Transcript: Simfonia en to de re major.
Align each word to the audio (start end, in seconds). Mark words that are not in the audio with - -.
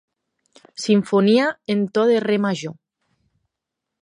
Simfonia 0.85 1.45
en 1.75 1.85
to 1.97 2.07
de 2.13 2.19
re 2.27 2.41
major. 2.47 2.77